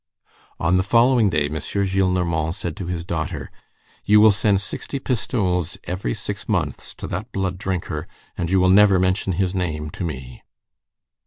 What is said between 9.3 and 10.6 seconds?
his name to me."